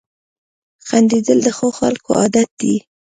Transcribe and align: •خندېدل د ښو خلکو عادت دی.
•خندېدل 0.87 1.37
د 1.43 1.47
ښو 1.57 1.67
خلکو 1.79 2.09
عادت 2.19 2.49
دی. 2.61 2.75